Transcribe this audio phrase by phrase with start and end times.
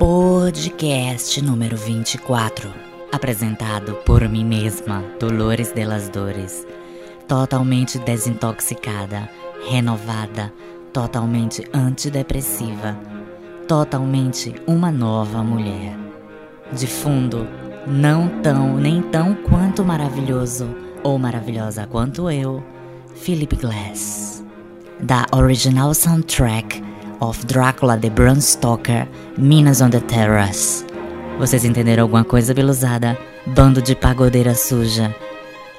[0.00, 2.72] Podcast número 24.
[3.12, 6.66] Apresentado por mim mesma, Dolores Delas Dores.
[7.28, 9.28] Totalmente desintoxicada,
[9.68, 10.50] renovada,
[10.90, 12.98] totalmente antidepressiva,
[13.68, 15.94] totalmente uma nova mulher.
[16.72, 17.46] De fundo,
[17.86, 22.64] não tão nem tão quanto maravilhoso ou maravilhosa quanto eu,
[23.16, 24.42] Philip Glass.
[24.98, 26.89] Da original soundtrack
[27.20, 29.06] of Drácula de Bram Stoker,
[29.36, 30.84] Minas on the Terrace.
[31.38, 33.18] Vocês entenderam alguma coisa, beluzada?
[33.46, 35.14] Bando de pagodeira suja.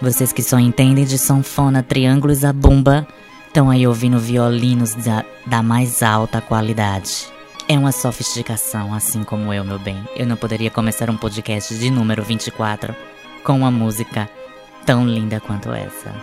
[0.02, 3.08] Vocês que só entendem de sanfona, triângulos a bomba,
[3.48, 7.28] estão aí ouvindo violinos da, da mais alta qualidade.
[7.68, 10.04] É uma sofisticação, assim como eu, meu bem.
[10.16, 12.96] Eu não poderia começar um podcast de número 24
[13.44, 14.30] com uma música
[14.86, 16.14] tão linda quanto essa.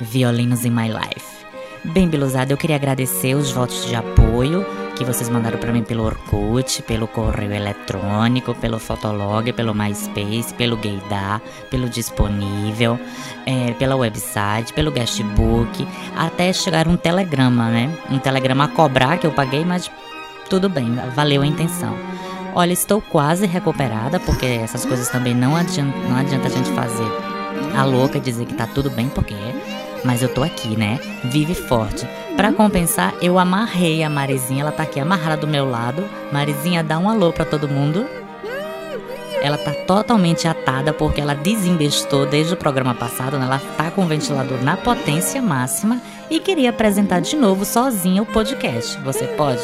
[0.00, 1.39] Violinos in My Life.
[1.82, 6.04] Bem, Beluzada, eu queria agradecer os votos de apoio que vocês mandaram para mim pelo
[6.04, 11.40] Orkut, pelo correio eletrônico, pelo Fotolog, pelo MySpace, pelo Gaydar,
[11.70, 13.00] pelo Disponível,
[13.46, 17.90] é, pela website, pelo Guestbook, até chegar um telegrama, né?
[18.10, 19.90] Um telegrama a cobrar que eu paguei, mas
[20.50, 21.96] tudo bem, valeu a intenção.
[22.54, 27.10] Olha, estou quase recuperada, porque essas coisas também não adianta, não adianta a gente fazer
[27.74, 29.34] a louca dizer que tá tudo bem, porque
[30.04, 30.98] mas eu tô aqui, né?
[31.24, 32.06] Vive forte.
[32.36, 36.04] Para compensar, eu amarrei a Marizinha, ela tá aqui amarrada do meu lado.
[36.32, 38.06] Marizinha, dá um alô para todo mundo.
[39.42, 43.46] Ela tá totalmente atada porque ela desembestou desde o programa passado, né?
[43.46, 48.26] Ela tá com o ventilador na potência máxima e queria apresentar de novo sozinha o
[48.26, 48.98] podcast.
[49.00, 49.62] Você pode?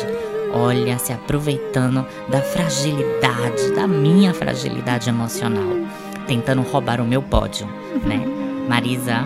[0.53, 5.77] Olha, se aproveitando da fragilidade, da minha fragilidade emocional,
[6.27, 7.67] tentando roubar o meu pódio,
[8.05, 8.25] né?
[8.67, 9.25] Marisa,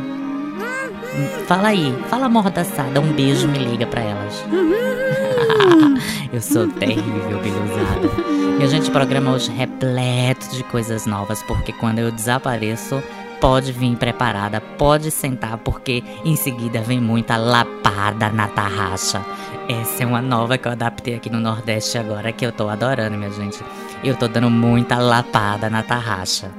[1.46, 4.44] Fala aí, fala amordaçada, um beijo, me liga pra elas.
[6.32, 8.30] eu sou terrível, biluzada.
[8.60, 13.02] E a gente programa hoje repleto de coisas novas, porque quando eu desapareço,
[13.40, 19.24] pode vir preparada, pode sentar, porque em seguida vem muita lapada na tarraxa.
[19.68, 23.16] Essa é uma nova que eu adaptei aqui no Nordeste agora, que eu tô adorando,
[23.16, 23.64] minha gente.
[24.04, 26.50] Eu tô dando muita lapada na tarraxa.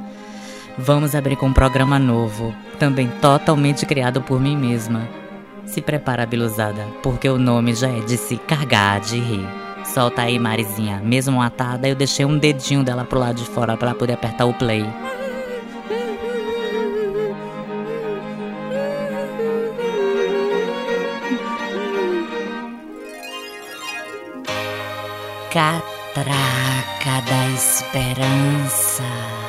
[0.78, 5.08] Vamos abrir com um programa novo, também totalmente criado por mim mesma.
[5.66, 9.48] Se prepara, biluzada, porque o nome já é de se cargar de rir.
[9.86, 11.02] Solta aí, Marizinha.
[11.04, 14.54] Mesmo atada, eu deixei um dedinho dela pro lado de fora para poder apertar o
[14.54, 14.86] play.
[25.52, 29.41] Catraca da esperança.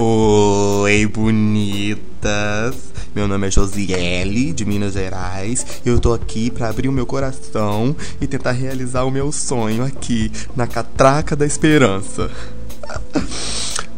[0.00, 2.76] Oi, bonitas!
[3.12, 7.04] Meu nome é Josiele, de Minas Gerais, e eu tô aqui para abrir o meu
[7.04, 12.30] coração e tentar realizar o meu sonho aqui na Catraca da Esperança.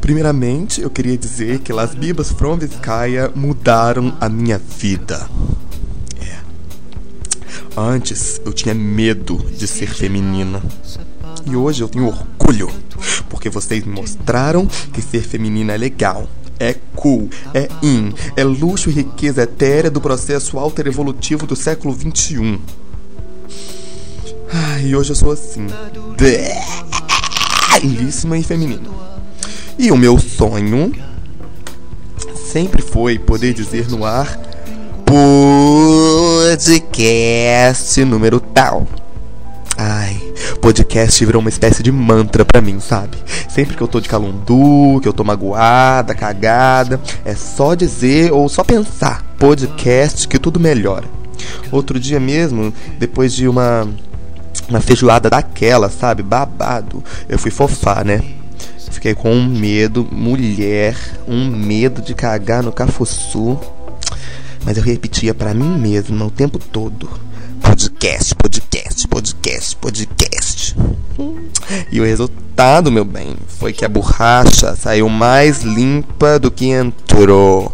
[0.01, 5.29] Primeiramente, eu queria dizer que Las Bibas from Vizcaya mudaram a minha vida.
[6.19, 6.39] É.
[7.79, 10.63] Antes, eu tinha medo de ser feminina.
[11.45, 12.71] E hoje eu tenho orgulho
[13.41, 16.29] porque vocês me mostraram que ser feminina é legal.
[16.59, 22.61] É cool, é in, é luxo e riqueza etérea do processo alter-evolutivo do século XXI.
[24.53, 25.67] Ai, e hoje eu sou assim.
[27.81, 28.91] Belíssima e feminina.
[29.79, 30.93] E o meu sonho
[32.53, 34.39] sempre foi poder dizer no ar
[35.07, 35.95] podcast
[38.05, 38.87] número tal.
[39.79, 40.30] Ai,
[40.61, 43.17] podcast virou uma espécie de mantra para mim, sabe?
[43.49, 48.49] Sempre que eu tô de calundu, que eu tô magoada, cagada, é só dizer ou
[48.49, 51.07] só pensar podcast que tudo melhora.
[51.73, 53.89] Outro dia mesmo, depois de uma
[54.69, 56.23] uma feijoada daquela, sabe?
[56.23, 57.03] Babado.
[57.29, 58.23] Eu fui fofar, né?
[58.91, 63.59] Fiquei com um medo, mulher, um medo de cagar no cafuçu.
[64.65, 67.09] Mas eu repetia para mim mesma o tempo todo
[67.71, 70.77] podcast, podcast, podcast, podcast.
[71.93, 77.73] E o resultado, meu bem, foi que a borracha saiu mais limpa do que entrou.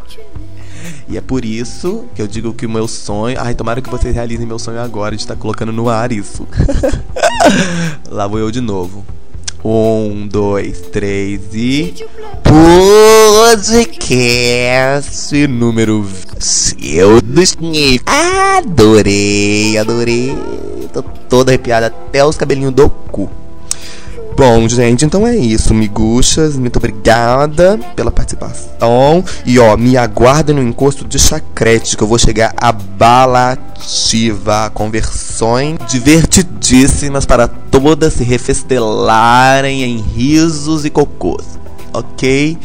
[1.09, 3.39] E é por isso que eu digo que o meu sonho.
[3.41, 6.47] Ai, tomara que vocês realizem meu sonho agora de estar colocando no ar isso.
[8.11, 9.03] Lá vou eu de novo.
[9.69, 11.93] Um, dois, três e.
[13.51, 16.77] Podcast número 20.
[16.97, 17.21] Eu
[18.07, 20.39] adorei, adorei.
[20.93, 23.29] Tô toda arrepiada até os cabelinhos do cu.
[24.37, 26.59] Bom, gente, então é isso, miguxas.
[26.59, 29.25] Muito obrigada pela participação.
[29.47, 35.79] E ó, me aguardem no encosto de chacrete, que eu vou chegar abalativa, com versões
[35.89, 41.59] divertidíssimas para todas se refestelarem em risos e cocôs,
[41.95, 42.59] ok?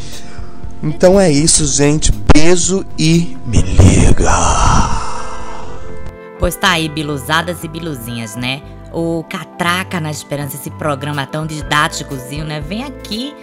[0.84, 2.12] Então é isso, gente.
[2.34, 4.30] Beijo e me liga.
[6.38, 8.62] Pois tá aí, bilusadas e biluzinhas, né?
[8.92, 12.60] O Catraca na Esperança, esse programa tão didáticozinho, né?
[12.60, 13.34] Vem aqui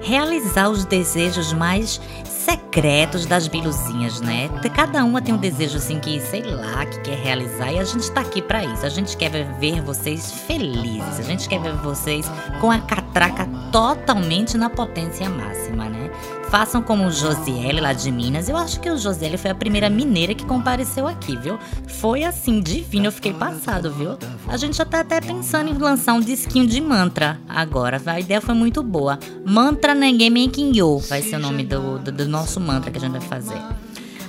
[0.00, 4.48] realizar os desejos mais secretos das biluzinhas, né?
[4.74, 8.10] Cada uma tem um desejo assim que, sei lá, que quer realizar e a gente
[8.12, 8.86] tá aqui para isso.
[8.86, 12.30] A gente quer ver vocês felizes, a gente quer ver vocês
[12.60, 16.10] com a catraca totalmente na potência máxima, né?
[16.50, 18.48] Façam como o Josiele lá de Minas.
[18.48, 21.58] Eu acho que o Josiele foi a primeira mineira que compareceu aqui, viu?
[21.86, 23.06] Foi assim, divino.
[23.06, 24.16] Eu fiquei passado, viu?
[24.46, 28.00] A gente já tá até pensando em lançar um disquinho de mantra agora.
[28.06, 29.18] A ideia foi muito boa.
[29.44, 33.12] Mantra Nengemen Kinyo vai ser o nome do, do, do nosso mantra que a gente
[33.12, 33.60] vai fazer.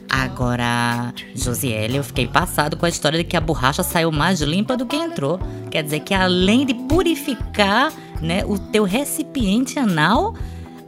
[0.10, 4.76] Agora, Josiele, eu fiquei passado com a história de que a borracha saiu mais limpa
[4.76, 5.40] do que entrou.
[5.70, 10.34] Quer dizer que além de purificar né, o teu recipiente anal,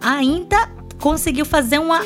[0.02, 2.02] ainda conseguiu fazer uma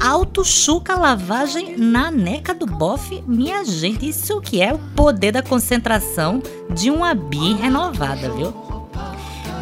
[0.00, 3.22] auto-chuca lavagem na neca do bofe.
[3.26, 8.52] Minha gente, isso que é o poder da concentração de uma bi renovada, viu?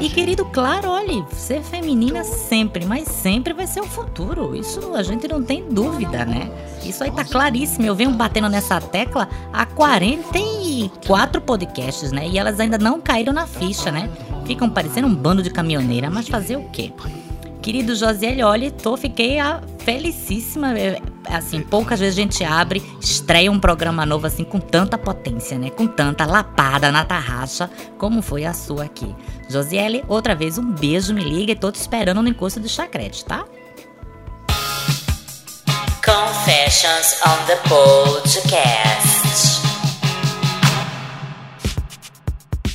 [0.00, 4.56] E querido, claro, olhe, ser feminina sempre, mas sempre vai ser o futuro.
[4.56, 6.50] Isso a gente não tem dúvida, né?
[6.84, 7.86] Isso aí tá claríssimo.
[7.86, 12.26] Eu venho batendo nessa tecla há 44 podcasts, né?
[12.28, 14.10] E elas ainda não caíram na ficha, né?
[14.44, 16.92] Ficam parecendo um bando de caminhoneira, mas fazer o quê?
[17.62, 20.76] Querido Josiel, olha, tô, fiquei a, felicíssima.
[20.76, 25.56] É, assim, poucas vezes a gente abre, estreia um programa novo assim com tanta potência,
[25.56, 25.70] né?
[25.70, 29.14] Com tanta lapada na tarraxa, como foi a sua aqui.
[29.48, 33.24] Josiele, outra vez um beijo, me liga e tô te esperando no encosto do chacrete,
[33.24, 33.44] tá?
[36.04, 39.22] Confessions on the Podcast.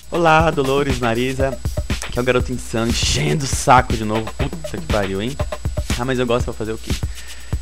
[0.09, 1.59] Olá, Dolores, Marisa
[2.19, 4.31] é o garoto insano, enchendo o saco de novo.
[4.37, 5.35] Puta que pariu, hein?
[5.99, 6.91] Ah, mas eu gosto pra fazer o quê?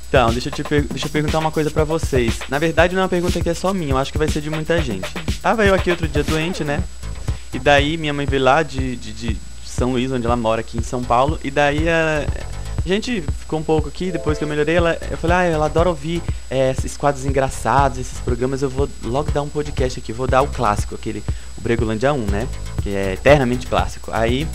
[0.08, 2.40] Então, deixa eu, te deixa eu perguntar uma coisa pra vocês.
[2.48, 4.42] Na verdade, não é uma pergunta que é só minha, eu acho que vai ser
[4.42, 5.10] de muita gente.
[5.42, 6.84] Tava eu aqui outro dia doente, né?
[7.54, 10.78] E daí minha mãe veio lá de, de, de São Luís, onde ela mora, aqui
[10.78, 11.40] em São Paulo.
[11.44, 12.26] E daí a,
[12.92, 15.66] a gente ficou um pouco aqui, depois que eu melhorei, ela, eu falei, ah, ela
[15.66, 20.14] adora ouvir é, esses quadros engraçados, esses programas, eu vou logo dar um podcast aqui,
[20.14, 21.24] vou dar o clássico, aquele,
[21.58, 22.48] o Bregolândia 1, né?
[22.86, 24.12] que é eternamente clássico.
[24.14, 24.48] Aí,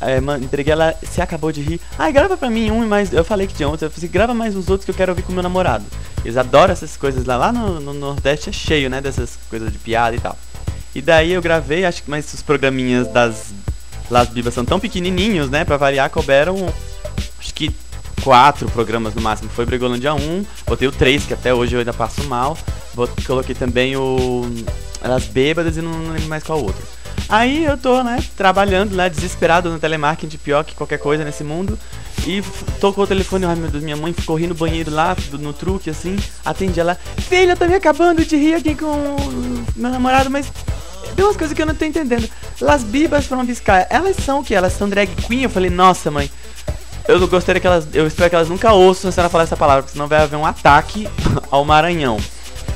[0.00, 1.80] é, entreguei ela, você acabou de rir.
[1.98, 3.12] Ah, grava pra mim um e mais.
[3.12, 5.22] Eu falei que tinha outros, eu falei, grava mais uns outros que eu quero ouvir
[5.22, 5.84] com meu namorado.
[6.24, 7.36] Eles adoram essas coisas lá.
[7.36, 9.00] Lá no, no Nordeste é cheio, né?
[9.00, 10.38] Dessas coisas de piada e tal.
[10.94, 13.52] E daí eu gravei, acho que mais os programinhas das
[14.08, 15.64] Las Bibas são tão pequenininhos, né?
[15.64, 16.72] Pra variar, couberam
[17.44, 17.70] acho que
[18.22, 19.50] quatro programas no máximo.
[19.50, 22.56] Foi Bregolândia 1, botei o 3, que até hoje eu ainda passo mal.
[22.94, 24.42] Botei, coloquei também o.
[25.02, 26.82] Elas Bêbadas e não, não lembro mais qual outro.
[27.28, 31.78] Aí eu tô, né, trabalhando lá, desesperado no telemarketing, pior que qualquer coisa nesse mundo.
[32.26, 32.42] E
[32.80, 36.16] tocou o telefone, ai meu Deus, minha mãe rindo no banheiro lá, no truque, assim.
[36.44, 36.98] Atendi ela,
[37.28, 39.16] filha, eu tô me acabando de rir aqui com
[39.76, 40.50] meu namorado, mas
[41.14, 42.28] tem umas coisas que eu não tô entendendo.
[42.60, 44.54] Las Bibas from Vizcaya, elas são o que?
[44.54, 45.42] Elas são drag queen?
[45.42, 46.30] Eu falei, nossa mãe,
[47.06, 49.82] eu gostaria que elas, eu espero que elas nunca ouçam se ela falar essa palavra,
[49.82, 51.08] porque senão vai haver um ataque
[51.50, 52.18] ao Maranhão.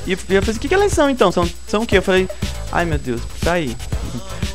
[0.07, 1.31] E eu falei, o que, que elas são então?
[1.31, 1.99] São, são o que?
[1.99, 2.29] Eu falei,
[2.73, 3.77] ai meu Deus, tá aí.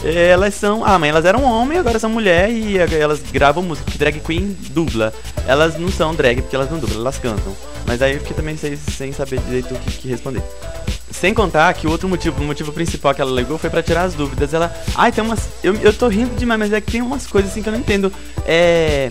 [0.03, 0.84] Elas são.
[0.84, 3.89] Ah, mas elas eram homem, agora são mulher e elas gravam música.
[3.96, 5.13] Drag queen dubla.
[5.48, 7.56] Elas não são drag porque elas não dublam, elas cantam.
[7.86, 10.44] Mas aí eu fiquei também sem, sem saber direito o que, que responder.
[11.10, 14.03] Sem contar que o outro motivo, o motivo principal que ela alegou foi para tirar
[14.03, 14.53] as dúvidas.
[14.53, 14.75] Ela.
[14.96, 15.48] Ai, tem umas.
[15.63, 17.80] Eu, eu tô rindo demais, mas é que tem umas coisas assim que eu não
[17.80, 18.12] entendo.
[18.46, 19.10] É.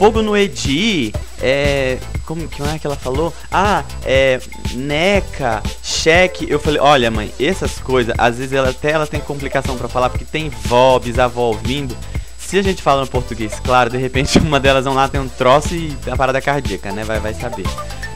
[0.00, 1.12] Fogo no Edi.
[1.42, 3.34] É como que é que ela falou?
[3.52, 4.40] Ah, é
[4.72, 6.50] NECA, cheque.
[6.50, 10.08] Eu falei, olha, mãe, essas coisas, às vezes ela até ela tem complicação para falar
[10.08, 11.94] porque tem vó, bisavó ouvindo.
[12.38, 15.28] Se a gente fala no português, claro, de repente uma delas vão lá tem um
[15.28, 17.04] troço e uma parada cardíaca, né?
[17.04, 17.66] Vai, vai saber.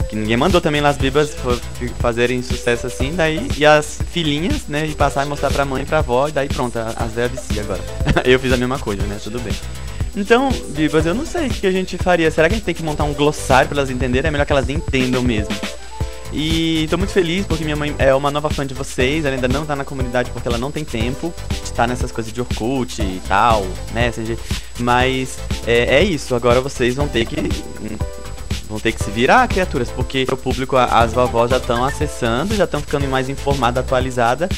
[0.09, 1.35] Que ninguém mandou também Las Bibas
[1.99, 5.85] fazerem sucesso assim, daí e as filhinhas, né, e passar e mostrar pra mãe e
[5.85, 7.81] pra avó, e daí pronto, as velhas vicia agora.
[8.25, 9.19] eu fiz a mesma coisa, né?
[9.23, 9.53] Tudo bem.
[10.15, 12.31] Então, Bibas, eu não sei o que a gente faria.
[12.31, 14.29] Será que a gente tem que montar um glossário para elas entenderem?
[14.29, 15.53] É melhor que elas entendam mesmo.
[16.31, 19.47] E tô muito feliz porque minha mãe é uma nova fã de vocês, ela ainda
[19.47, 23.01] não tá na comunidade porque ela não tem tempo de estar nessas coisas de Orkut
[23.01, 24.37] e tal, Messenger.
[24.79, 27.35] Mas é, é isso, agora vocês vão ter que.
[28.67, 32.63] Vão ter que se virar, criaturas, porque o público, as vovós já estão acessando, já
[32.63, 34.49] estão ficando mais informada, atualizada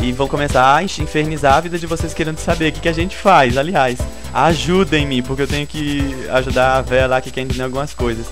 [0.00, 2.92] e vão começar a infernizar a vida de vocês querendo saber o que, que a
[2.92, 3.56] gente faz.
[3.56, 3.98] Aliás,
[4.34, 8.26] Ajudem-me, porque eu tenho que ajudar a véia lá que quer entender algumas coisas.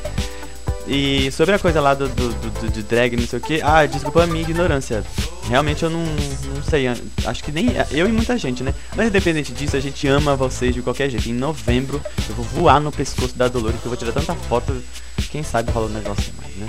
[0.88, 3.62] E sobre a coisa lá do, do, do, de drag, não sei o que.
[3.62, 5.04] Ah, desculpa a minha ignorância.
[5.48, 6.86] Realmente eu não, não sei.
[7.24, 7.68] Acho que nem.
[7.92, 8.74] Eu e muita gente, né?
[8.96, 11.28] Mas independente disso, a gente ama vocês de qualquer jeito.
[11.28, 14.82] Em novembro eu vou voar no pescoço da Dolores que eu vou tirar tanta foto.
[15.30, 16.66] Quem sabe rola um negócio mais, né?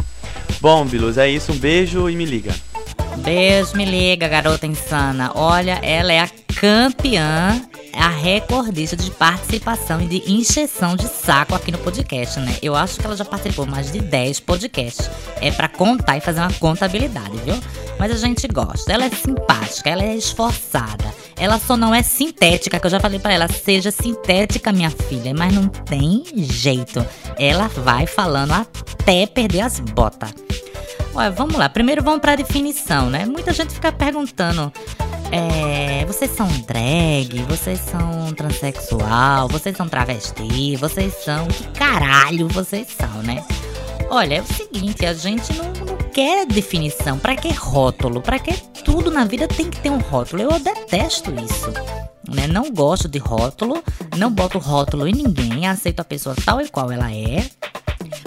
[0.62, 1.52] Bom, Bilus, é isso.
[1.52, 2.54] Um beijo e me liga.
[3.18, 5.32] Beijo, me liga, garota insana.
[5.34, 7.60] Olha, ela é a campeã
[7.94, 12.58] a recordista de participação e de encheção de saco aqui no podcast, né?
[12.62, 15.10] Eu acho que ela já participou mais de 10 podcasts.
[15.40, 17.56] É para contar e fazer uma contabilidade, viu?
[18.00, 18.92] Mas a gente gosta.
[18.92, 21.14] Ela é simpática, ela é esforçada.
[21.36, 25.34] Ela só não é sintética, que eu já falei para ela, seja sintética, minha filha,
[25.34, 27.06] mas não tem jeito.
[27.38, 30.34] Ela vai falando até perder as botas.
[31.16, 31.70] Olha, vamos lá.
[31.70, 33.26] Primeiro vamos para a definição, né?
[33.26, 34.74] Muita gente fica perguntando
[35.32, 41.48] é, vocês são drag, vocês são transexual, vocês são travesti, vocês são.
[41.48, 43.44] Que caralho vocês são, né?
[44.10, 47.18] Olha, é o seguinte, a gente não, não quer definição.
[47.18, 48.22] Pra que rótulo?
[48.22, 48.54] Pra que
[48.84, 50.44] tudo na vida tem que ter um rótulo?
[50.44, 51.72] Eu detesto isso.
[52.30, 52.48] Né?
[52.48, 53.84] Não gosto de rótulo,
[54.18, 57.44] não boto rótulo em ninguém, aceito a pessoa tal e qual ela é,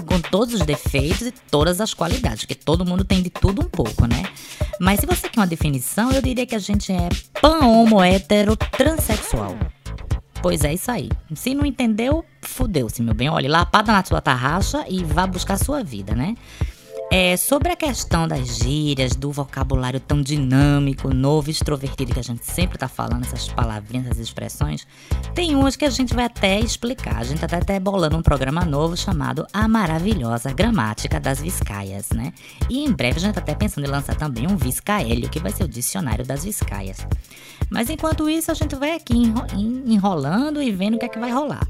[0.06, 3.68] com todos os defeitos e todas as qualidades, porque todo mundo tem de tudo um
[3.68, 4.24] pouco, né?
[4.80, 7.08] Mas se você quer uma definição, eu diria que a gente é
[7.40, 9.56] pan-homo hétero transexual.
[10.42, 11.08] Pois é, isso aí.
[11.34, 13.28] Se não entendeu, fudeu-se, meu bem.
[13.28, 16.34] Olha, lapada na sua tarraxa e vá buscar sua vida, né?
[17.10, 22.44] É, sobre a questão das gírias, do vocabulário tão dinâmico, novo, extrovertido que a gente
[22.44, 24.86] sempre tá falando, essas palavrinhas, essas expressões,
[25.34, 27.18] tem umas que a gente vai até explicar.
[27.18, 32.32] A gente tá até bolando um programa novo chamado A Maravilhosa Gramática das Viscaias, né?
[32.68, 35.52] E em breve a gente tá até pensando em lançar também um Viscaélio, que vai
[35.52, 37.06] ser o dicionário das Viscaias.
[37.70, 39.14] Mas enquanto isso, a gente vai aqui
[39.86, 41.66] enrolando e vendo o que é que vai rolar.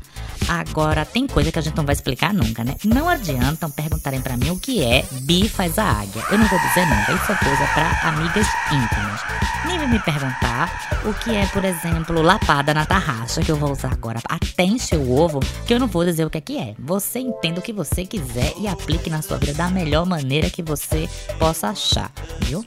[0.49, 2.77] Agora, tem coisa que a gente não vai explicar nunca, né?
[2.85, 6.23] Não adiantam perguntarem para mim o que é bi faz a águia.
[6.31, 9.21] Eu não vou dizer nunca, isso é coisa para amigas íntimas.
[9.67, 10.71] Nem vai me perguntar
[11.05, 14.99] o que é, por exemplo, lapada na tarraxa, que eu vou usar agora até encher
[14.99, 16.75] o ovo, que eu não vou dizer o que é que é.
[16.79, 20.63] Você entenda o que você quiser e aplique na sua vida da melhor maneira que
[20.63, 22.13] você possa achar,
[22.43, 22.65] viu?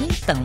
[0.00, 0.44] Então,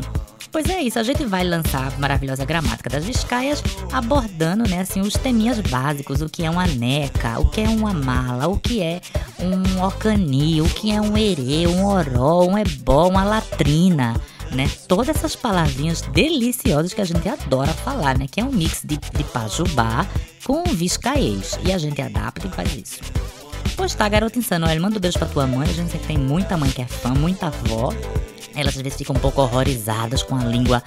[0.52, 3.62] Pois é isso, a gente vai lançar a maravilhosa gramática das viscaias,
[3.94, 7.94] abordando, né, assim, os teminhas básicos, o que é uma neca, o que é uma
[7.94, 9.00] mala, o que é
[9.40, 14.20] um ocani, o que é um erê, um oró, um ebó, uma latrina,
[14.52, 14.70] né?
[14.88, 18.26] Todas essas palavrinhas deliciosas que a gente adora falar, né?
[18.30, 20.08] Que é um mix de, de pajubá
[20.44, 21.60] com viscaês.
[21.64, 23.39] E a gente adapta e faz isso.
[23.80, 25.70] Pois tá, garota insano, olha, manda um beijo pra tua mãe.
[25.70, 27.94] A gente tem muita mãe que é fã, muita avó.
[28.54, 30.84] Elas às vezes ficam um pouco horrorizadas com a língua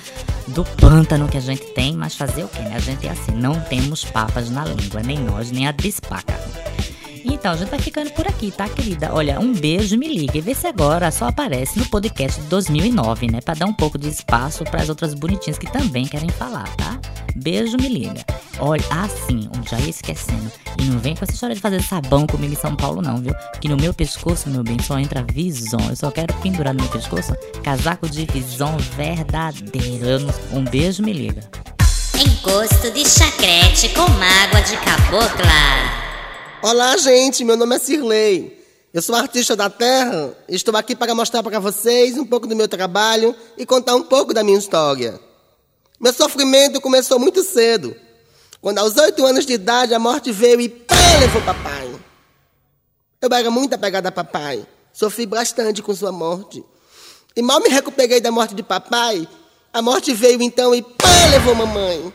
[0.49, 2.77] do pântano que a gente tem, mas fazer o quê, né?
[2.77, 6.39] A gente é assim, não temos papas na língua, nem nós, nem a dispaca.
[7.25, 9.11] Então, a gente vai ficando por aqui, tá, querida?
[9.13, 13.31] Olha, um beijo, me liga e vê se agora só aparece no podcast de 2009,
[13.31, 13.41] né?
[13.41, 16.99] Pra dar um pouco de espaço para as outras bonitinhas que também querem falar, tá?
[17.35, 18.25] Beijo, me liga.
[18.59, 20.51] Olha, assim, ah, já ia esquecendo.
[20.79, 23.35] E não vem com essa história de fazer sabão comigo em São Paulo, não, viu?
[23.61, 25.81] Que no meu pescoço, meu bem, só entra vison.
[25.89, 30.27] Eu só quero pendurar no meu pescoço casaco de vison verdadeiro.
[30.53, 31.43] Um beijo, me liga.
[32.15, 36.02] Encosto de chacrete com mágoa de cabocla.
[36.63, 38.65] Olá, gente, meu nome é Cirlei.
[38.95, 42.55] Eu sou artista da terra e estou aqui para mostrar para vocês um pouco do
[42.55, 45.19] meu trabalho e contar um pouco da minha história.
[45.99, 47.97] Meu sofrimento começou muito cedo,
[48.61, 51.97] quando aos oito anos de idade a morte veio e pá, levou papai.
[53.21, 56.65] Eu era muito apegada a papai, sofri bastante com sua morte.
[57.35, 59.27] E mal me recuperei da morte de papai,
[59.73, 62.15] a morte veio então e pá, levou mamãe.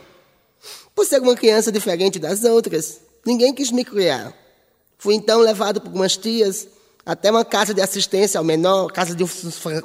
[0.94, 4.34] Por ser uma criança diferente das outras, Ninguém quis me criar.
[4.98, 6.68] Fui então levado por umas tias
[7.06, 9.24] até uma casa de assistência ao menor, casa de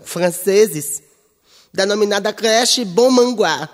[0.03, 1.01] franceses,
[1.71, 3.69] denominada creche Bom Manguá.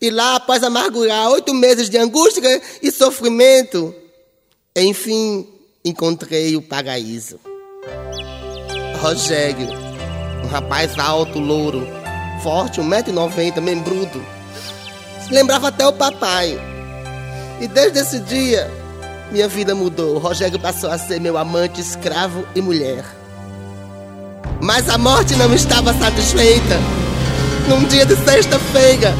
[0.00, 3.94] E lá, após amargurar oito meses de angústia e sofrimento,
[4.76, 5.48] enfim,
[5.84, 7.38] encontrei o paraíso.
[9.00, 9.68] Rogério,
[10.44, 11.86] um rapaz alto, louro,
[12.42, 14.22] forte, 1,90m, membrudo.
[15.30, 16.71] Lembrava até o papai.
[17.60, 18.70] E desde esse dia,
[19.30, 20.16] minha vida mudou.
[20.16, 23.04] O Rogério passou a ser meu amante, escravo e mulher.
[24.60, 26.78] Mas a morte não estava satisfeita.
[27.68, 29.14] Num dia de sexta-feira,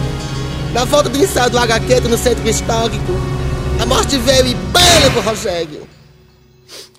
[0.72, 3.12] na volta do ensaio do Agaqueto no centro histórico,
[3.80, 5.88] a morte veio e banha pro Rogério.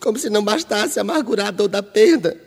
[0.02, 2.38] Como se não bastasse amargurar a dor da perda.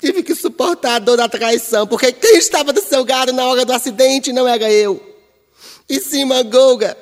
[0.00, 3.64] Tive que suportar a dor da traição, porque quem estava do seu gado na hora
[3.64, 5.00] do acidente não era eu.
[5.88, 6.96] E sim uma Golga,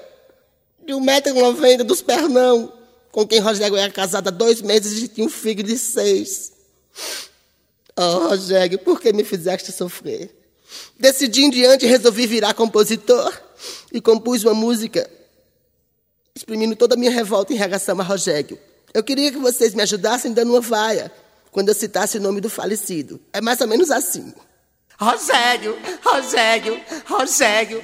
[0.84, 2.72] de 1,90m dos pernão,
[3.10, 6.52] com quem Rogério era casado há dois meses e tinha um filho de seis.
[7.96, 10.34] Oh, Rogério, por que me fizeste sofrer?
[10.98, 13.32] Decidi em diante resolvi virar compositor
[13.92, 15.08] e compus uma música
[16.34, 18.58] exprimindo toda a minha revolta em relação a Rogério.
[18.94, 21.12] Eu queria que vocês me ajudassem dando uma vaia
[21.50, 23.20] quando eu citasse o nome do falecido.
[23.32, 24.32] É mais ou menos assim.
[24.98, 27.82] Rogério, Rogério, Rogério.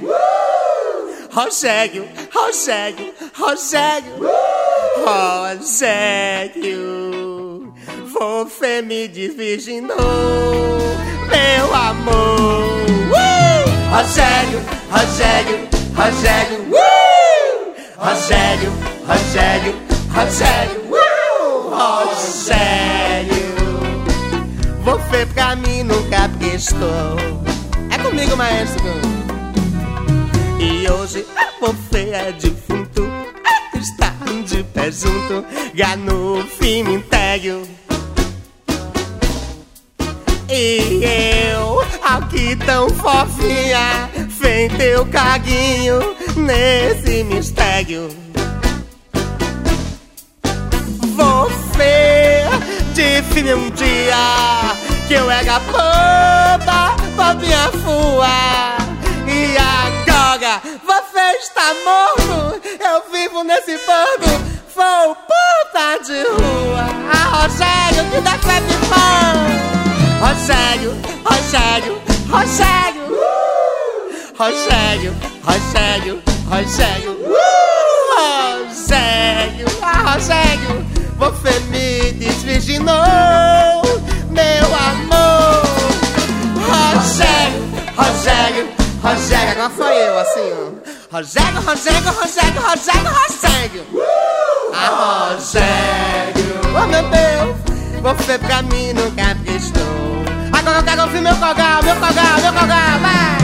[1.30, 4.14] Rogério, Rogério, Rogério.
[5.58, 6.82] Rogério,
[8.12, 9.97] você me desvirginou,
[11.28, 12.80] meu amor.
[13.11, 13.68] Uh!
[13.94, 16.61] Rogério, Rogério, Rogério.
[16.73, 17.75] Uh!
[17.99, 18.73] Rogério,
[19.06, 19.75] Rogério,
[20.11, 20.80] Rogério.
[20.90, 21.68] Uh!
[22.08, 23.49] Rogério,
[24.82, 27.16] você pra mim nunca prestou.
[27.90, 29.17] É comigo, maestro.
[30.58, 31.24] E hoje
[31.60, 33.08] você é defunto,
[33.74, 34.12] está
[34.44, 35.44] de pé junto,
[35.96, 37.62] no cemitério.
[40.50, 41.04] E
[41.52, 44.10] eu, aqui tão fofinha,
[44.40, 48.08] sem teu caguinho nesse mistério.
[51.14, 52.44] Você
[52.94, 58.76] disse um dia que eu era boba, bobinha fua.
[59.26, 60.07] E agora
[60.85, 64.59] você está morto, eu vivo nesse bando.
[64.75, 68.99] Vou puta de rua, a Rogério que decepção.
[70.21, 73.09] Rogério, Rogério, Rogério.
[74.38, 77.18] Rogério, Rogério, Rogério.
[78.68, 82.95] Rogério, ah, Rogério, você me desvirginou,
[90.18, 91.16] assim, ó.
[91.16, 93.87] Rogério, Rogério, Rogério, Rogério, Rogério.
[94.75, 97.56] Ah, Rogério, oh meu Deus,
[98.02, 99.82] você pra mim nunca prestou.
[100.56, 103.38] Agora eu quero ouvir meu cogal, meu cogal, meu cogal, vai.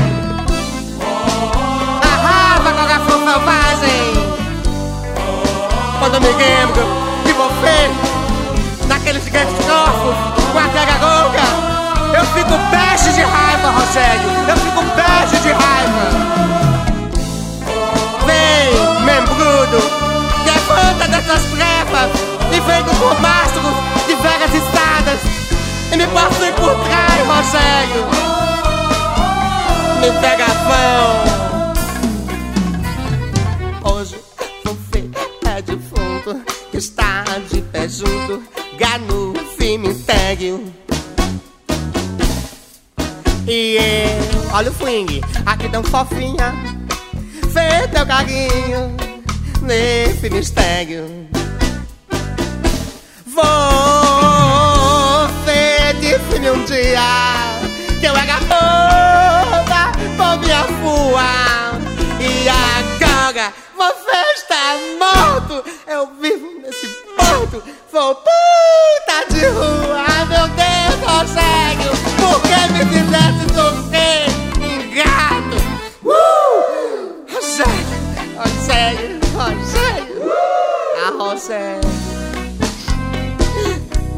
[2.02, 4.04] Arrasa com a sua selvagem.
[5.98, 6.84] Quando eu me lembro
[7.24, 10.16] de você, naqueles grandes corpos,
[10.52, 11.74] com a pega louca,
[12.18, 14.30] eu fico peste de raiva, Rogério.
[14.48, 16.63] Eu fico peste de raiva.
[18.44, 19.78] Vem, membrudo,
[20.44, 22.10] levanta dessas trevas
[22.52, 23.74] e vem com mastros
[24.06, 25.20] de velhas estradas
[25.90, 28.04] e me passei por trás, Rogério.
[30.00, 31.24] Me pega a mão.
[33.94, 34.16] Hoje
[34.64, 35.08] você
[35.48, 36.42] é defunto,
[36.74, 38.42] está de pé junto,
[38.76, 40.70] gano cemitério.
[43.46, 46.54] E eu, olha o swing, aqui tão fofinha,
[47.54, 48.94] fez teu carinho
[49.62, 51.28] nesse mistério.
[53.26, 53.44] Você
[56.00, 57.00] disse-me um dia
[58.00, 61.30] que eu era boba, bobinha fua.
[62.20, 65.64] E agora você está morto.
[65.86, 70.04] Eu vivo nesse porto, sou puta de rua.
[70.28, 74.26] Meu Deus, Rogério, por que me fizesse sofrer,
[74.60, 75.58] ingrato?
[76.04, 76.33] Uh!
[78.44, 80.32] Rogério, Rogério,
[81.02, 81.80] ah, Rogério.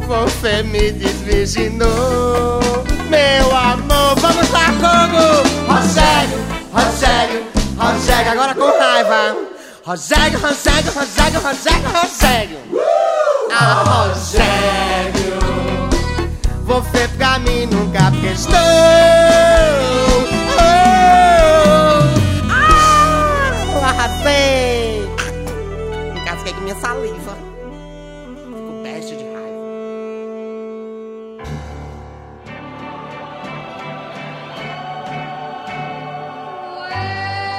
[0.09, 2.61] Você me desvirginou,
[3.09, 4.17] meu amor.
[4.17, 5.45] Vamos lá, Congo!
[5.73, 6.39] Rogério,
[6.73, 7.47] Rogério,
[7.79, 9.37] Rogério, agora com raiva.
[9.85, 12.59] Rogério, Rogério, Rogério, Rogério, Rogério.
[13.53, 15.39] Ah, Rogério,
[16.65, 18.57] você pra mim nunca prestou.
[24.07, 25.03] Ah, arrasei.
[26.17, 27.37] Encasquei com minha saliva.
[28.37, 29.37] Fico peste de raiva.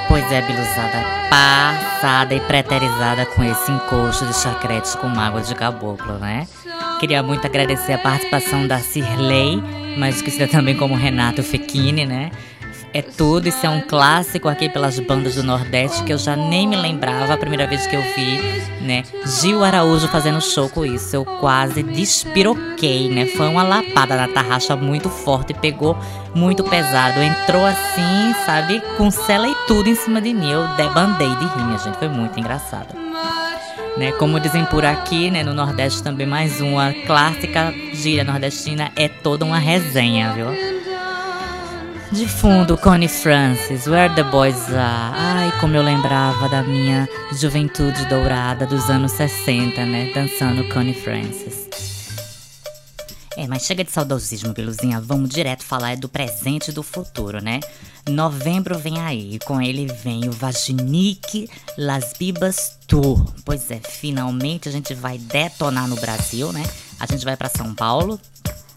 [0.08, 6.14] Pois é, Biluzada, passada e preterizada com esse encosto de chacretes com mágoa de caboclo,
[6.18, 6.48] né?
[6.98, 9.62] Queria muito agradecer a participação da Cirlei,
[9.96, 12.30] mais conhecida também como Renato Fechini, né?
[12.92, 16.66] É tudo, isso é um clássico aqui pelas bandas do Nordeste que eu já nem
[16.66, 18.40] me lembrava a primeira vez que eu vi,
[18.80, 19.04] né?
[19.26, 21.14] Gil Araújo fazendo show com isso.
[21.14, 23.26] Eu quase despiroquei, né?
[23.26, 25.98] Foi uma lapada na tarraxa muito forte, pegou
[26.34, 27.20] muito pesado.
[27.20, 30.50] Entrou assim, sabe, com cela e tudo em cima de mim.
[30.50, 31.98] Eu debandei de rir, minha gente.
[31.98, 32.96] Foi muito engraçado.
[33.98, 39.08] Né, como dizem por aqui, né, no Nordeste também mais uma clássica gíria nordestina é
[39.08, 40.77] toda uma resenha, viu?
[42.10, 45.14] De fundo, Connie Francis, Where the Boys Are.
[45.14, 47.06] Ai, como eu lembrava da minha
[47.38, 50.10] juventude dourada dos anos 60, né?
[50.14, 51.68] Dançando Connie Francis.
[53.36, 55.00] É, mas chega de saudosismo, Beluzinha.
[55.02, 57.60] Vamos direto falar do presente e do futuro, né?
[58.08, 63.32] Novembro vem aí, com ele vem o Vaginique Las Bibas Tour.
[63.44, 66.64] Pois é, finalmente a gente vai detonar no Brasil, né?
[66.98, 68.18] A gente vai para São Paulo,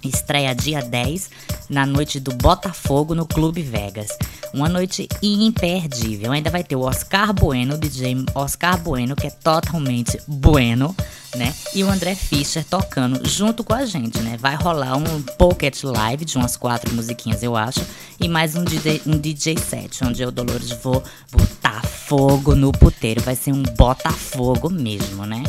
[0.04, 1.30] Estreia dia 10,
[1.70, 4.10] na noite do Botafogo no Clube Vegas.
[4.54, 6.32] Uma noite imperdível.
[6.32, 10.96] Ainda vai ter o Oscar Bueno, o DJ Oscar Bueno, que é totalmente bueno,
[11.36, 11.54] né?
[11.74, 14.38] E o André Fischer tocando junto com a gente, né?
[14.38, 17.82] Vai rolar um pocket live de umas quatro musiquinhas, eu acho,
[18.20, 23.22] e mais um DJ, um DJ set, onde eu, Dolores, vou botar fogo no puteiro.
[23.22, 25.44] Vai ser um Botafogo mesmo, né?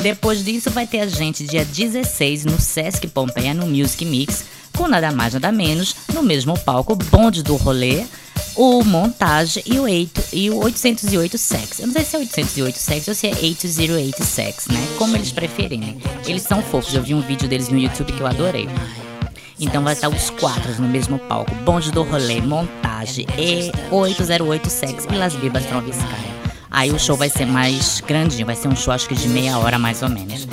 [0.00, 4.44] Depois disso, vai ter a gente dia 16 no Sesc Pompeia, no Music Mix,
[4.76, 8.04] com nada mais nada menos, no mesmo palco, bonde do rolê,
[8.58, 11.78] o Montage e o, 8, e o 808 Sex.
[11.78, 14.84] Eu não sei se é 808 Sex ou se é 808 Sex, né?
[14.98, 15.96] Como eles preferirem.
[16.26, 18.68] Eles são fofos, eu vi um vídeo deles no YouTube que eu adorei.
[19.60, 25.06] Então vai estar os quatro no mesmo palco: Bonde do Rolê, Montage e 808 Sex
[25.08, 26.47] e Las Bibas Troviscaia.
[26.70, 29.58] Aí o show vai ser mais grandinho, vai ser um show acho que de meia
[29.58, 30.46] hora mais ou menos.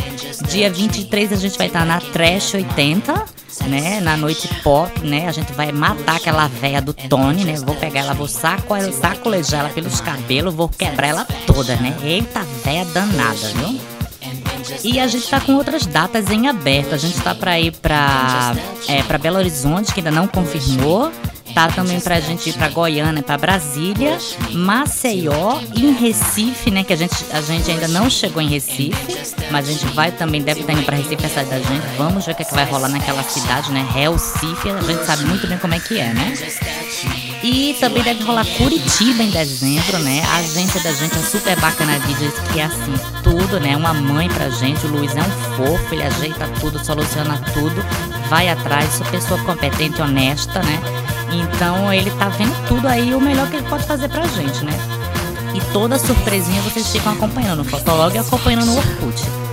[0.50, 3.26] Dia 23 a gente vai estar na Trash 80,
[3.68, 4.00] né?
[4.00, 5.28] Na noite pop, né?
[5.28, 7.56] A gente vai matar aquela véia do Tony, né?
[7.66, 11.96] Vou pegar ela, vou saco, sacolejar ela pelos cabelos, vou quebrar ela toda, né?
[12.04, 13.80] Eita véia danada, viu?
[14.84, 16.94] E a gente tá com outras datas em aberto.
[16.94, 18.56] A gente tá pra ir pra,
[18.88, 21.12] é, pra Belo Horizonte, que ainda não confirmou
[21.56, 24.18] tá também pra gente ir pra Goiânia, pra Brasília,
[24.52, 26.84] Maceió em Recife, né?
[26.84, 28.94] Que a gente, a gente ainda não chegou em Recife,
[29.50, 31.86] mas a gente vai também, deve estar indo pra Recife, a cidade da gente.
[31.98, 33.88] Vamos ver o que, é que vai rolar naquela cidade, né?
[33.94, 36.34] Recife, a gente sabe muito bem como é que é, né?
[37.42, 40.24] E também deve rolar Curitiba em dezembro, né?
[40.26, 43.78] A agência da gente é super bacana vídeos que é assim, tudo, né?
[43.78, 44.86] Uma mãe pra gente.
[44.88, 47.86] O Luiz é um fofo, ele ajeita tudo, soluciona tudo,
[48.30, 50.82] vai atrás, sou pessoa competente, honesta, né?
[51.32, 54.74] Então ele tá vendo tudo aí, o melhor que ele pode fazer pra gente, né?
[55.54, 59.45] E toda surpresinha vocês ficam acompanhando no Fotolog e acompanhando no Orkut.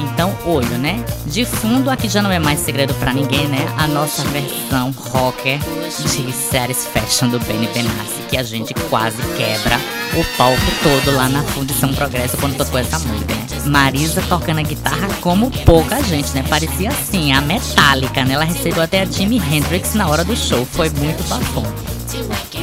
[0.00, 1.04] Então, olho, né?
[1.26, 3.66] De fundo, aqui já não é mais segredo para ninguém, né?
[3.76, 9.78] A nossa versão rocker de Satisfaction do Benny Benassi, que a gente quase quebra
[10.18, 13.46] o palco todo lá na Fundição Progresso quando tocou essa música, né?
[13.66, 16.44] Marisa tocando a guitarra como pouca gente, né?
[16.48, 18.34] Parecia assim, a metálica, né?
[18.34, 21.64] Ela recebeu até a Jimi Hendrix na hora do show, foi muito bafão.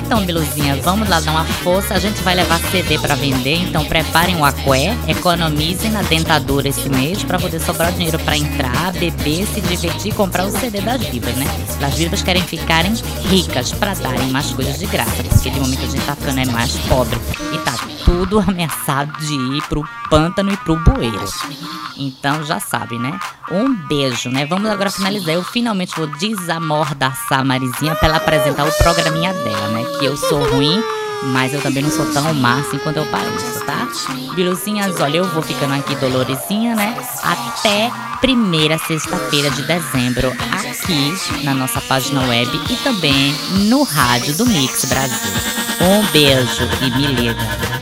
[0.07, 1.93] Então, Biluzinha, vamos lá dar uma força.
[1.93, 6.87] A gente vai levar CD para vender, então preparem o aqué, economizem na dentadura esse
[6.87, 11.01] mês para poder sobrar dinheiro para entrar, beber, se divertir e comprar o CD das
[11.01, 11.45] vivas, né?
[11.85, 12.93] As vivas querem ficarem
[13.29, 16.45] ricas para darem mais coisas de graça, porque de momento a gente tá ficando é
[16.45, 17.19] mais pobre
[17.53, 21.19] e tá tudo ameaçado de ir pro pântano e pro bueiro.
[21.97, 23.19] Então já sabe, né?
[23.51, 24.45] Um beijo, né?
[24.45, 25.35] Vamos agora finalizar.
[25.35, 29.83] Eu finalmente vou desamordaçar a Marizinha pra ela apresentar o programinha dela, né?
[29.99, 30.81] Que eu sou ruim,
[31.23, 33.87] mas eu também não sou tão má assim quando eu pareço, tá?
[34.35, 36.95] Biluzinhas, olha, eu vou ficando aqui dolorezinha, né?
[37.23, 43.33] Até primeira sexta-feira de dezembro, aqui na nossa página web e também
[43.67, 45.31] no rádio do Mix Brasil.
[45.81, 47.77] Um beijo e me liga.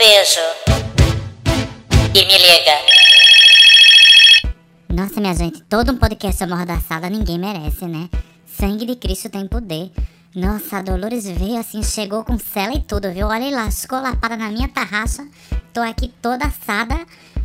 [0.00, 0.40] beijo.
[2.14, 2.76] E me liga.
[4.88, 8.08] Nossa, minha gente, todo um podcast amordaçado ninguém merece, né?
[8.60, 9.90] Sangue de Cristo tem poder.
[10.36, 13.26] Nossa, a Dolores veio assim, chegou com cela e tudo, viu?
[13.26, 15.26] Olha lá, escolapada na minha tarraxa.
[15.72, 16.94] Tô aqui toda assada,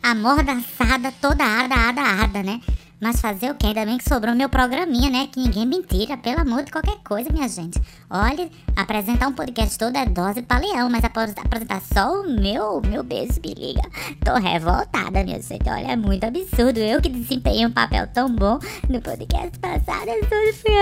[0.04, 2.60] amordaçada, toda ada, ada, ada, né?
[3.05, 3.67] Mas fazer o quê?
[3.67, 5.27] Ainda bem que sobrou meu programinha, né?
[5.27, 7.79] Que ninguém mentira, pelo amor de qualquer coisa, minha gente.
[8.09, 13.03] Olha, apresentar um podcast todo é dose pra leão, mas apresentar só o meu, meu
[13.03, 13.83] beijo me liga.
[14.23, 15.69] Tô revoltada, minha gente.
[15.69, 16.79] Olha, é muito absurdo.
[16.79, 18.57] Eu que desempenhei um papel tão bom
[18.89, 20.29] no podcast passado, eu só
[20.63, 20.73] fui.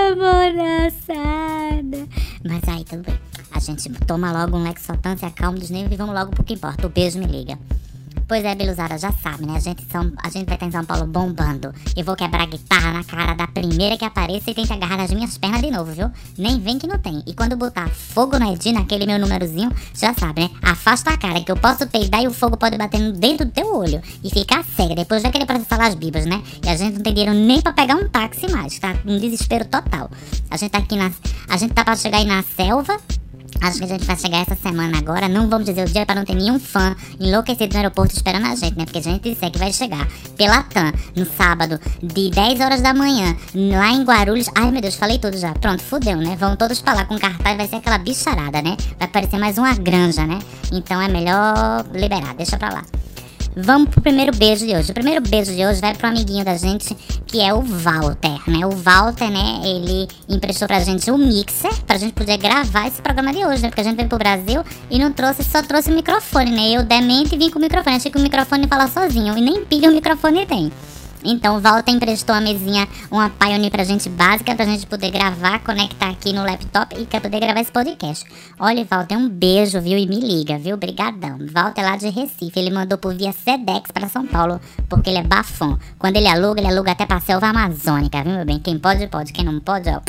[2.46, 3.20] Mas aí, tudo bem.
[3.52, 6.54] A gente toma logo um Lexotan, se acalma dos nervos e vamos logo pro que
[6.54, 6.88] importa.
[6.88, 7.60] O beijo me liga.
[8.28, 9.56] Pois é, Beluzada, já sabe, né?
[9.56, 11.74] A gente, são, a gente vai estar em São Paulo bombando.
[11.96, 15.12] Eu vou quebrar a guitarra na cara da primeira que apareça e tente agarrar nas
[15.12, 16.10] minhas pernas de novo, viu?
[16.38, 17.22] Nem vem que não tem.
[17.28, 20.50] E quando botar fogo no Edi, naquele meu númerozinho, já sabe, né?
[20.62, 23.76] Afasta a cara, que eu posso peidar e o fogo pode bater dentro do teu
[23.76, 24.02] olho.
[24.24, 24.96] E ficar cega.
[24.96, 26.42] Depois vai querer processar as bibas, né?
[26.66, 28.80] E a gente não tem dinheiro nem pra pegar um táxi mais.
[28.80, 30.10] Tá um desespero total.
[30.50, 31.12] A gente tá aqui na.
[31.50, 32.98] A gente tá pra chegar aí na selva
[33.62, 35.28] Acho que a gente vai chegar essa semana agora.
[35.28, 38.56] Não vamos dizer o dia para não ter nenhum fã enlouquecido no aeroporto esperando a
[38.56, 38.86] gente, né?
[38.86, 42.94] Porque a gente disser que vai chegar pela TAM no sábado, de 10 horas da
[42.94, 44.50] manhã, lá em Guarulhos.
[44.56, 45.54] Ai meu Deus, falei tudo já.
[45.54, 46.36] Pronto, fudeu, né?
[46.38, 48.76] Vão todos pra lá com cartaz, vai ser aquela bicharada, né?
[49.00, 50.40] Vai parecer mais uma granja, né?
[50.72, 52.84] Então é melhor liberar, deixa pra lá.
[53.56, 54.92] Vamos pro primeiro beijo de hoje.
[54.92, 56.96] O primeiro beijo de hoje vai pro amiguinho da gente,
[57.28, 58.66] que é o Walter, né?
[58.66, 63.02] O Walter, né, ele emprestou pra gente o um mixer pra gente poder gravar esse
[63.02, 63.70] programa de hoje, né?
[63.70, 66.72] Porque a gente veio pro Brasil e não trouxe, só trouxe o microfone, né?
[66.72, 67.98] Eu demente vim com o microfone.
[67.98, 70.72] Achei que o microfone fala sozinho e nem pilha o microfone tem.
[71.24, 76.10] Então, Walter emprestou a mesinha, uma Pioneer pra gente básica, pra gente poder gravar, conectar
[76.10, 78.26] aqui no laptop e pra poder gravar esse podcast.
[78.60, 79.98] Olha, Walter, um beijo, viu?
[79.98, 80.78] E me liga, viu?
[80.78, 81.38] Brigadão.
[81.52, 84.60] Walter lá de Recife, ele mandou por via Sedex pra São Paulo,
[84.90, 85.78] porque ele é bafão.
[85.98, 88.60] Quando ele aluga, ele aluga até pra selva amazônica, viu, meu bem?
[88.60, 89.32] Quem pode, pode.
[89.34, 90.02] Quem não pode, ó,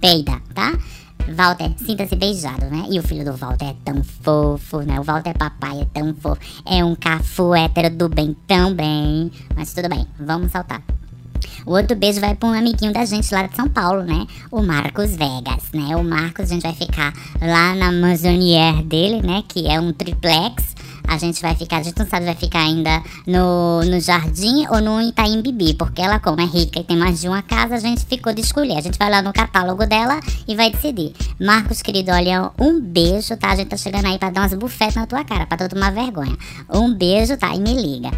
[0.00, 0.72] peida, tá?
[1.28, 2.86] Walter, sinta-se beijado, né?
[2.90, 4.98] E o filho do Walter é tão fofo, né?
[4.98, 6.40] O Walter papai é tão fofo.
[6.66, 9.30] É um cafu hétero do bem tão bem.
[9.56, 10.82] Mas tudo bem, vamos saltar.
[11.64, 14.26] O outro beijo vai para um amiguinho da gente lá de São Paulo, né?
[14.50, 15.96] O Marcos Vegas, né?
[15.96, 19.42] O Marcos, a gente vai ficar lá na Amazonier dele, né?
[19.46, 20.74] Que é um triplex
[21.14, 24.80] a gente vai ficar, a gente não sabe vai ficar ainda no, no Jardim ou
[24.80, 27.78] no Itaim Bibi, porque ela, como é rica e tem mais de uma casa, a
[27.78, 28.78] gente ficou de escolher.
[28.78, 31.12] A gente vai lá no catálogo dela e vai decidir.
[31.40, 33.50] Marcos, querido, olha, um beijo, tá?
[33.50, 35.92] A gente tá chegando aí pra dar umas bufetes na tua cara, pra tu tomar
[35.92, 36.36] vergonha.
[36.72, 37.54] Um beijo, tá?
[37.54, 38.10] E me liga.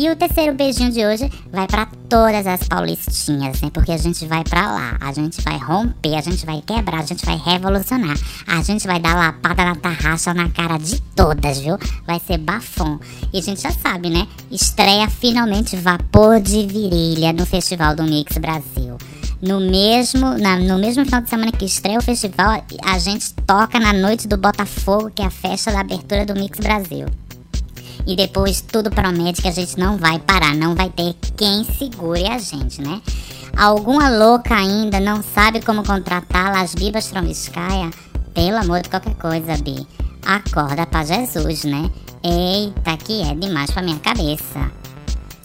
[0.00, 3.68] E o terceiro beijinho de hoje vai para todas as paulistinhas, né?
[3.74, 7.04] Porque a gente vai para lá, a gente vai romper, a gente vai quebrar, a
[7.04, 8.16] gente vai revolucionar.
[8.46, 11.76] A gente vai dar lapada na tarraxa na cara de todas, viu?
[12.06, 13.00] Vai ser bafom.
[13.32, 14.28] E a gente já sabe, né?
[14.52, 18.96] Estreia finalmente Vapor de Virilha no Festival do Mix Brasil.
[19.42, 23.80] No mesmo, na, no mesmo final de semana que estreia o festival, a gente toca
[23.80, 27.08] na noite do Botafogo, que é a festa da abertura do Mix Brasil.
[28.08, 32.26] E depois tudo promete que a gente não vai parar, não vai ter quem segure
[32.26, 33.02] a gente, né?
[33.54, 37.90] Alguma louca ainda não sabe como contratar Las Bibas Trombiscaia?
[38.32, 39.86] Pelo amor de qualquer coisa, Bi.
[40.24, 41.90] Acorda pra Jesus, né?
[42.24, 44.72] Eita, que é demais pra minha cabeça.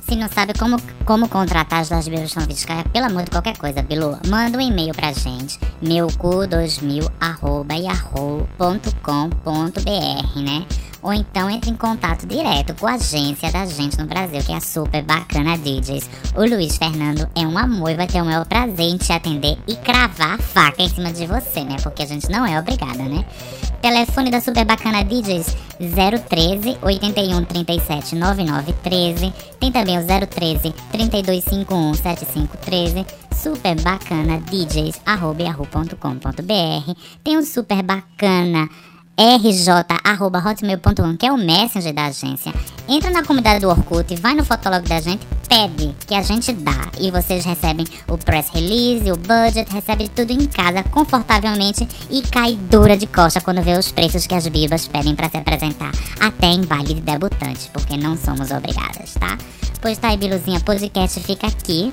[0.07, 3.81] Se não sabe como, como contratar as Las Bibas Trombiscaia, pelo amor de qualquer coisa,
[3.81, 5.59] Bilu, manda um e-mail pra gente.
[5.83, 10.65] meucu2000 arroba yahoo.com.br, né?
[11.03, 14.55] Ou então entre em contato direto com a agência da gente no Brasil, que é
[14.55, 16.09] a Super Bacana DJs.
[16.35, 19.57] O Luiz Fernando é um amor e vai ter o maior prazer em te atender
[19.67, 21.75] e cravar a faca em cima de você, né?
[21.83, 23.25] Porque a gente não é obrigada, né?
[23.81, 25.57] Telefone da Super Bacana DJs
[26.29, 29.33] 013 81 37 99 13.
[29.59, 33.05] Tem também o 013 3251 7513
[33.43, 36.93] super bacana DJs arroba yahoo.com.br.
[37.21, 38.69] Tem um super bacana
[39.17, 42.53] rj.hotmail.com, que é o messenger da agência.
[42.87, 46.89] Entra na comunidade do Orkut, vai no fotolog da gente, pede que a gente dá.
[46.99, 52.55] E vocês recebem o press release, o budget, recebe tudo em casa, confortavelmente e cai
[52.55, 55.91] dura de costa quando vê os preços que as bibas pedem para se apresentar.
[56.19, 59.37] Até em baile de debutantes, porque não somos obrigadas, tá?
[59.79, 61.91] Pois tá aí, Biluzinha, podcast fica aqui.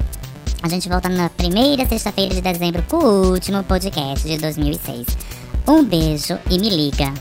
[0.62, 5.39] A gente volta na primeira sexta-feira de dezembro com o último podcast de 2006.
[5.70, 7.14] Um beijo e me liga.